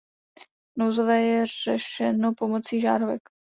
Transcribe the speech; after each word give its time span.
Nouzové 0.77 1.21
je 1.21 1.45
řešeno 1.63 2.33
pomocí 2.37 2.81
žárovek. 2.81 3.29